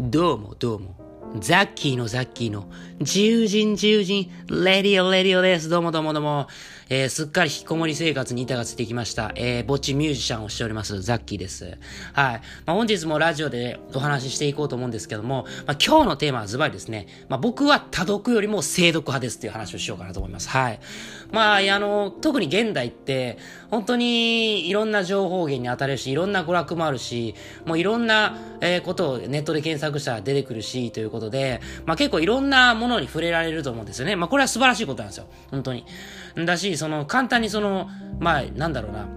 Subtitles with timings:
[0.00, 1.07] どうもどうも。
[1.36, 2.68] ザッキーのザッキーの
[3.00, 5.68] 自由人自由人、レディオレディオです。
[5.68, 6.48] どうもどうもどうも。
[6.90, 9.32] えー、すっかり引きこもり生活に板がついてきました。
[9.36, 11.76] えー、墓地ミュージシャンをしております、ザッキーです。
[12.14, 12.40] はい。
[12.64, 17.06] まあ、本日もラジオでお話ししていこうと思うんですけども、まあ、今日のテーマはズバリですね。
[17.28, 20.48] まあ、僕は多読よりも精読派ですっていう話をしようかなと思います。
[20.48, 20.80] はい。
[21.30, 23.36] まあ、あの、特に現代って、
[23.70, 27.34] 本当にいろんな情報源に当たるし、いろんな娯楽もあるし、
[27.66, 34.16] もういろんな、えー、ことをネットで検索したら出てくるし、ということことで、まあ結構いろんなものに触れられると思うんですよね。
[34.16, 35.26] まあこれは素晴らしいことなんですよ。
[35.50, 35.84] 本当に。
[36.46, 37.88] だし、その、簡単にその、
[38.20, 39.08] まあ、なんだろうな、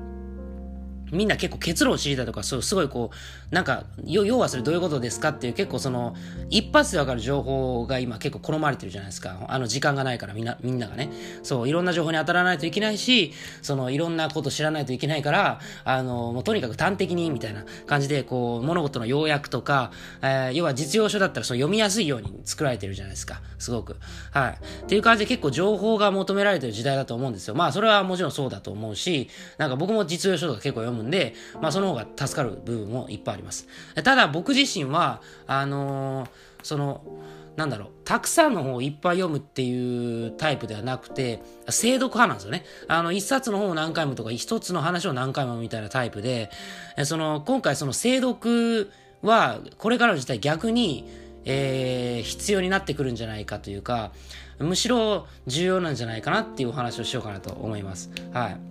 [1.12, 6.16] みんな結構結論を知りたいとか、そう、すごいこう、なんか、要はそれどういうことですかっていう結構その、
[6.50, 9.46] 一発でわかる情報が今結構好まれてるじゃないですか。
[9.48, 11.10] あの、時間がないからみんな、みんながね。
[11.44, 23.42] そう、いろんな情報に当たらないといけないし、その、いろんなこと知らないといけないから、あの、もうとにかく端的に、みたいな感じで、こう、物事の要約とか、えー、要は実用書だったらその読みやすいように作られてるじゃないですか。
[23.60, 23.98] すごく。
[24.32, 24.52] はい。
[24.84, 27.56] っていう感じで結構情報が求められてる時代だと思うんですよ。
[27.56, 33.68] まあ、それはもちろんそうだと思うし、なんか僕も実用書とか結構読むむんで、まあその方が助かる部分もいっぱいあります。
[34.04, 36.30] ただ僕自身は、あのー、
[36.64, 37.02] その、
[37.56, 42.64] なんだろう、たくさんの本をいっぱい読むっていうタイプではなくて、精読派なんですよね。
[42.88, 46.50] あの、一冊の本を何回もとか、一つの話を何回もみたいなタイプで、
[47.04, 48.90] その、今回その精読
[49.22, 51.08] は、これからの時代逆に、
[51.44, 54.12] えー、必要になってくるんじゃないかというか、
[54.60, 58.12] むしろ重要なんじゃないかなっていうお話をしようかなと思います。
[58.32, 58.71] はい。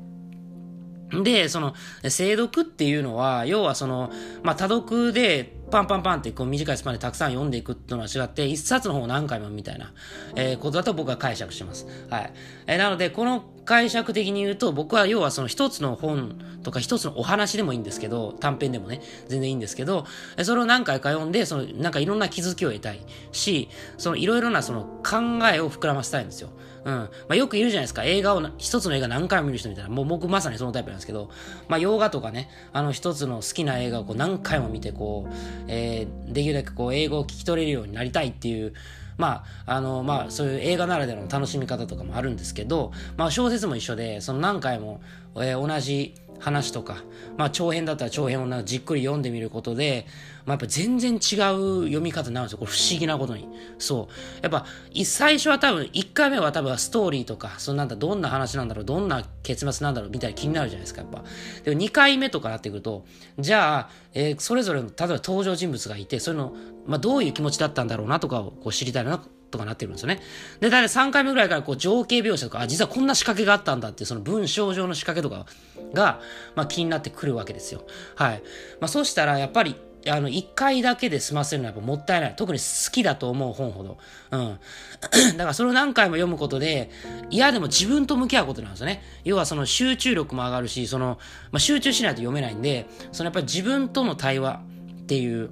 [1.23, 1.75] で、その、
[2.09, 4.11] 精読っていうのは、要はその、
[4.43, 9.93] まあ、多読で、パンパンパンってこう短いスパンでたくさん読んでいくっていうのは違って、一冊の本を何回もみたいな、
[10.35, 11.87] えー、ことだと僕は解釈します。
[12.11, 12.33] はい。
[12.67, 20.07] えー、なので、この解釈的に言うと、僕は要はその一つの本とか一つのお話でもいいんですけど、短編でもね、全然いいんですけど、
[20.43, 23.01] それを何回か読んで、その、なんかいろんな気づきを得たい
[23.33, 25.19] し、そのいろいろなその考
[25.53, 26.51] えを膨らませたいんですよ。
[26.85, 26.95] うん。
[26.95, 28.05] まあ、よくいるじゃないですか。
[28.05, 29.91] 映画を、一つの映画何回も見る人みたいな。
[29.91, 31.31] もう僕まさにそのタイプなんですけど、
[31.69, 35.35] まあ、洋画とかね、あの一つの好きな映画をこう何回も見て、こう、
[35.69, 38.73] えー、できるだけこう、英語を聞き取れるようになりたいっていう、
[39.21, 45.01] まあ、あの、まあ、そういう映画ならではの楽しみ方とかもあるんですけど、まあ、小説も一緒で、その何回も、
[45.37, 47.05] えー、同じ話とか、
[47.37, 50.07] まあ、長編だったら長編をなじっくり読んでみることで、
[50.47, 52.59] まあ、やっぱ全然違う読み方になるんですよ。
[52.59, 53.49] これ不思議なことに。
[53.79, 54.43] そう。
[54.43, 54.65] やっぱ、
[55.05, 61.23] 最初は多分、1回目は多分ストーリーとか、そのなんだ、どんな話なんだろう、どんな結末なんだろう、みたいな気になるじゃないですか、やっぱ。
[61.63, 63.05] でも2回目とかなってくると、
[63.39, 66.55] じゃあ、えー、それぞれの、例えば登場人物がいて、それの、
[66.87, 70.21] まあ、どういう気持ちだったんだろうなとかをこう知りたいなとかなってるんですよね。
[70.61, 75.47] で、だい3回目ぐらいからこう情景描写とか、あ、実はこんな仕掛けがあったんだっていうその文章上の仕掛けとか
[75.95, 76.21] が、
[76.55, 77.85] まあ気になってくるわけですよ。
[78.15, 78.43] はい。
[78.81, 79.77] まあそうしたらやっぱり、
[80.09, 82.35] あの、一回だけで済ませるのはやっぱもったいない。
[82.37, 83.99] 特に好きだと思う本ほど。
[84.31, 84.59] うん。
[85.37, 86.91] だからそれを何回も読むことで、
[87.31, 89.03] 嫌でも自分と向き合うことなんですよね。
[89.25, 91.19] 要はその集中力も上がるし、その、
[91.51, 94.63] まあ、集中しないと読めないんで、そのやっぱり自分との対話
[95.03, 95.51] っていう、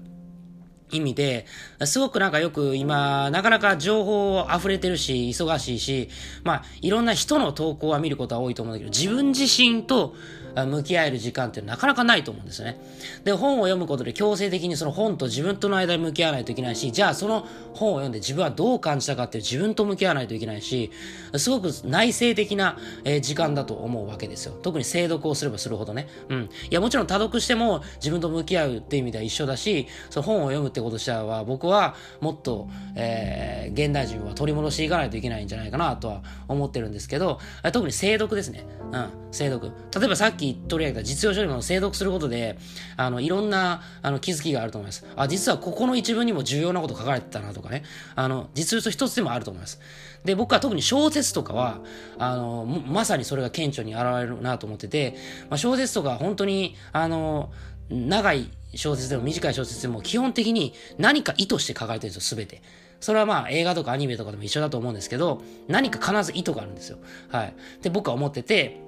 [0.91, 1.47] 意味で、
[1.84, 6.09] すごくなんかよく今、なかなか情報溢れてるし、忙しいし、
[6.44, 10.15] まあ、いろんな人の投稿は見ることは多いと思うんだけど、自分自身と
[10.54, 12.81] 向き合える時間ってなかなかないと思うんですよね。
[13.22, 20.91] で、本を読むことで強制的にその本と自分との間に向き合わないといけないし、じゃあその本を読んで自分はどう感じたかっていう自分と向き合わないといけないし、
[21.37, 22.76] すごく内省的な、
[23.20, 24.55] 時間だと思うわけですよ。
[24.62, 26.09] 特に精読をすればするほどね。
[26.28, 26.43] うん。
[26.70, 37.40] いや、もちろん多読しても自分と向き合うっていう意味では一緒だし、その本を読むってってことしたら僕はもっと、えー、現代人は取り戻していかないといけないんじゃないかなとは思ってるんですけど、
[37.72, 38.64] 特に精読ですね。
[38.92, 39.72] うん、精読。
[39.98, 42.58] 例えばさっき取り上げた実用書にも精読することで、
[42.96, 45.04] あの、いろんな、あの、気づきがあると思います。
[45.16, 47.82] あ、実はここの一文にも重要なこと書かれてたなとかね。
[48.14, 49.80] あの、実用書一つでもあると思います。
[50.24, 51.80] で、僕は特に小説とかは、
[52.18, 55.16] あの、まさにそれが顕著に現れるなと思ってて、
[55.50, 57.50] まあ、小説とか本当に、あの、
[57.90, 62.62] 長い小説でも短い小説でも基本的に何か意図して書かれてるんですよ、すべて。
[63.00, 66.99] それはまあ映画とかアニメとかでも一緒だと思うんですけど、何か必ず意図があるんですよ。
[67.29, 67.55] はい。
[67.82, 68.81] で、僕は思ってて、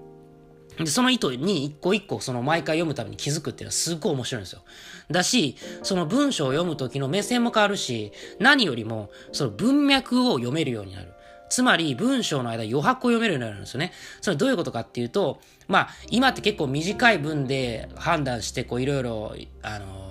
[0.79, 4.63] で、その意図に一個一個その毎回読むために気づくっていうのはすっごい面白いんですよ。
[5.11, 11.13] だし、その文章を読む時の目線も変わるし、何よりもその文脈を読めるようになる。
[11.51, 13.93] つまり文章の間余白を読めるようになるんですよね。
[14.23, 20.10] それどういうことかっていうと、まあ今って結構短い文で判断してこういろいろ、あの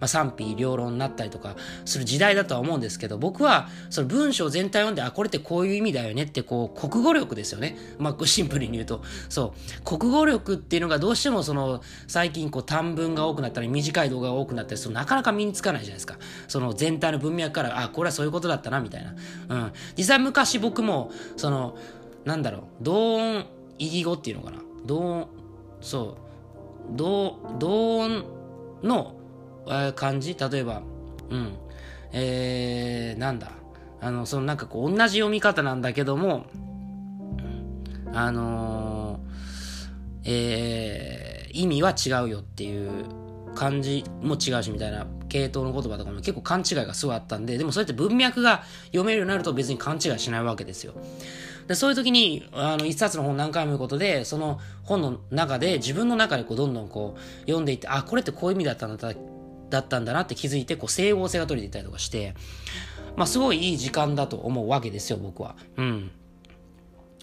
[0.00, 7.76] まあ、賛否両論になったりとかする時代だとは思うんですけど、僕はその文章全体を読んで、あ、これってこういう意味だよねって、こう、国語力ですよね。
[7.98, 9.02] まあ、シンプルに言うと。
[9.28, 9.82] そう。
[9.84, 16.16] 国語力っていうのがどうしてもその、最近こう短文が多くなったり、短い動画が多くなったりする、なかなか身につかないじゃないですか。
[16.48, 19.14] その全体の文脈から、あ、これはそういうことだったな、みたいな。
[19.48, 19.72] うん。
[19.96, 21.76] 実際昔僕も、その、
[22.24, 23.46] なんだろう、同音、
[23.78, 24.58] 異義語っていうのかな。
[24.84, 25.28] 同音、
[25.80, 26.16] そ
[26.92, 28.24] う、同、同音
[28.82, 29.14] の、
[29.66, 30.82] えー、漢字例えば、
[31.30, 31.52] うん。
[32.12, 33.52] えー、なんだ？
[34.00, 36.46] あの、そのなんかこう、同じ読み方なんだけども、
[38.06, 43.06] うん、あのー、えー、意味は違うよっていう
[43.54, 45.06] 漢字も違うしみたいな。
[45.30, 46.16] 系統の言葉とかも。
[46.16, 50.94] 結構勘違いがすごいあったんで、でもそうやって文脈が読めるようになると別に勘違いしないわけですよ。
[51.68, 59.14] でそういう時に、あの、一冊の本何回も読むことで、その本の中で自分の中でこうどんどんこう読んでいって、あ、これってこういう意味だったんだ
[59.70, 62.34] だったんだなって気づいて、こう整合性が取れていたりとかして、
[63.16, 65.56] まあすごいいい時間だと思うわけですよ、僕は。
[65.76, 66.10] うん。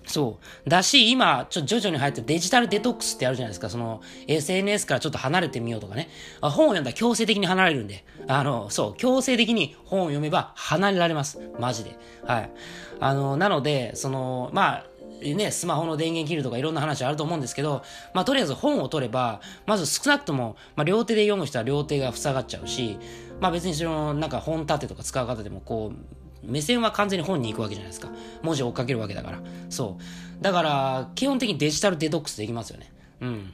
[0.08, 0.70] そう。
[0.70, 3.70] だし、今、ちょ、徐々に入ってるデジタルデトックスってあるじゃないですか。
[3.70, 6.10] その、SNS からちょっと離れてみようとかね。
[6.42, 8.06] あ本を読んだら強制的に離れるんで。
[8.28, 11.40] あの、そう、強制的に本を読めば離れられます。
[11.60, 11.98] マジで。
[12.26, 12.52] はい。
[13.00, 14.86] あの、なので、その、まあ、
[15.22, 17.84] ね、スマホの電源切るとかいろんな話あると思うんですけど、
[18.14, 22.98] まあ、とりあえず本を取れば、まず少なくとも、まあ、両手で読む人は両手が塞がっちゃうし、
[23.40, 25.98] まあ別にその、なんか本立てとか使う方でもこう、
[26.44, 28.10] 目線は完全に本に行くわけじゃないですか。
[28.42, 29.42] 文字を追っかけるわけだから。
[29.70, 30.42] そう。
[30.44, 32.92] だから、基本的にデジタルデトックスできますよね。
[33.22, 33.54] うん。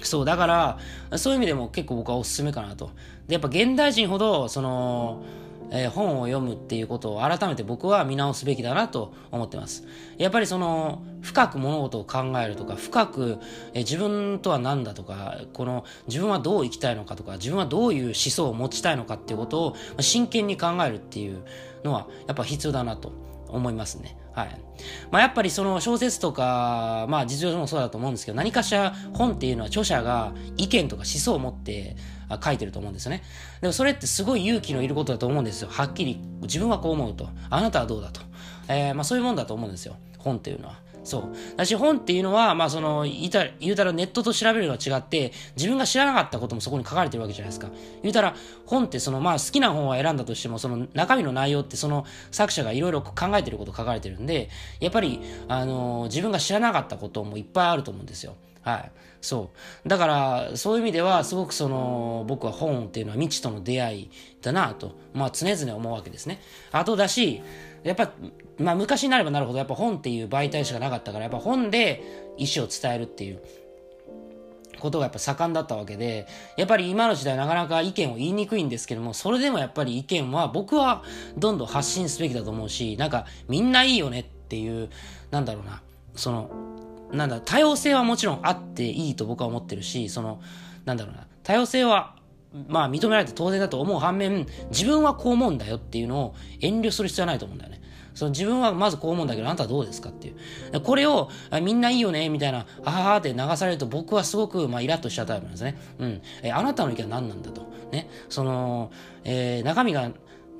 [0.00, 0.78] そう、だから、
[1.18, 2.90] そういう意味でも結構僕はおすすめかなと。
[3.26, 5.22] で、やっぱ現代人ほど、その、
[5.70, 9.84] えー、本を読むっていうことを改めて僕は見直すべきだなと思ってます。
[10.16, 13.38] やっぱりその、深く物事を考えるとか、深く、
[13.74, 21.42] えー、自分とは何だとか、この自分はどう生きたいのかとか、自分はどういう思想を持ちたいのかっていうことを真剣に考えるっていう
[21.84, 23.12] のはやっぱ必要だなと
[23.48, 24.16] 思いますね。
[24.32, 24.60] はい。
[25.10, 31.96] まあ、やっぱりその小説とか、まあ実情もそうだと思うんですけど、何かしら本っていうのは著者が意見とか思想を持って
[32.42, 33.22] 書いてると思うんですよね。
[33.60, 35.68] でもそれってすごい勇気のいることだと思うんですよ。
[35.70, 37.28] はっきり自分はこう思うと。
[37.50, 38.27] あなたはどうだと。
[38.68, 39.96] えー、まあそういうもんだと思うんですよ。
[40.18, 40.88] 本っていうのは。
[41.04, 41.56] そう。
[41.56, 47.70] だし本っていうのは、まあその、言うたら、ネットと調べるのは違って、自分が知らなかったこともそこに書かれてるわけじゃないですか。
[48.02, 48.34] 言うたら、
[48.66, 54.50] 本ってその、まあ好きな本を選んだとしても、その中身の内容ってその作者がいろいろ考えてること書かれてるんで、
[54.80, 58.34] やっぱり、あのー、自分が知らなかったこともいっぱいあると思うんですよ。
[58.62, 58.90] はい。
[59.20, 59.50] そ
[59.84, 59.88] う。
[59.88, 64.10] だから、そういう意味では、すごくその、僕は本っていうのは未知との出会い
[64.42, 66.40] だなと、まあ常々思うわけですね。
[66.70, 67.42] あとだし、
[67.84, 68.12] やっぱ、
[68.58, 72.02] まあ昔になればなるほど、やっぱ本っていう媒体しかなかったから、やっぱ本で
[72.36, 73.40] 意思を伝えるっていう
[74.78, 76.26] ことがやっぱ盛んだったわけで、
[76.56, 81.02] やっぱり今の時代なかなか意見を言いにくいんですけども、それでもやっぱり意見は僕は
[81.36, 84.90] どんどん発信すべきだと思うし、なんかみんないいよねっていう、
[85.30, 85.82] なんだろうな、
[86.14, 86.50] その、
[87.12, 90.40] なんだ、多様性はもちろんあっていいと僕は思ってるし、その、
[90.84, 92.14] なんだろうな、多様性は
[92.68, 97.78] まあ認められて当然だと思う反面、自分はこう思うんだよっていうのを遠慮する必要はないと思うんだよね。
[98.18, 100.32] その自分はまずこう思うんだけど、あなたはどうですかってい
[100.72, 100.80] う。
[100.80, 101.30] これを、
[101.62, 105.78] みんないいよね、みたいな、あははって流されると僕はすごく、まあ、イラッとしたタイプなんですね。
[106.00, 106.22] うん。
[106.42, 107.62] え、あなたの意見は何なんだと。
[107.92, 108.10] ね。
[108.28, 108.90] その、
[109.22, 110.10] えー、中身が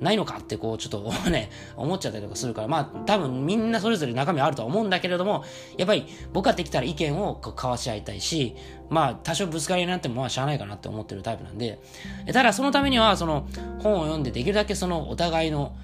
[0.01, 5.43] ないのかってこうちょっとね、 思っちゃったりとかするから、まあ多分みんなそれぞれ中身あるとは思うんだけれども、
[5.77, 8.55] やっぱり僕ができたら意見を交わし合いたいし、
[8.89, 11.79] まあ多少ぶつかりになってもまあしゃあないかなって思ってるタイプなんで、
[12.31, 13.47] ただそのためにはその
[13.81, 15.75] 本を読んでできるだけそのお互いの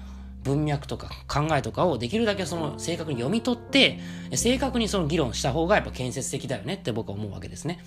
[0.44, 3.98] 文脈とか考えとかをできるだけその正確に読み取って、
[4.34, 7.80] 正確にその議論した方がやっぱ建設的だよねって僕は思うわけですね。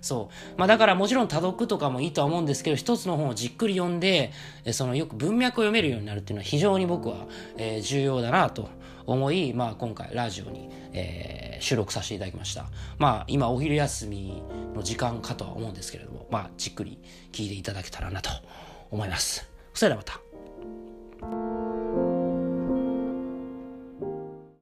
[0.00, 0.58] そう。
[0.58, 4.32] まあだからもちろん多読とかもいいとは思うんですけど、一つの本をじっくり読んで、
[4.72, 7.26] そのよく文脈を読めるようになるっていうのは非常に僕は、
[7.56, 8.68] えー、重要だなと
[9.06, 12.66] 思い、まあ今回ラジオに、えー、収録させていただきました。
[12.98, 14.42] まあ今お昼休み
[14.74, 16.98] の時間かとは思うんですけれども、まあじっくり
[17.32, 18.30] 聞いていただけたらなと
[18.90, 19.48] 思います。
[19.74, 21.59] それではまた。